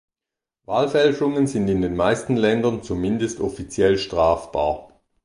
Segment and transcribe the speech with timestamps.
[0.65, 4.91] Wahlfälschungen sind in den meisten Ländern zumindest offiziell strafbar.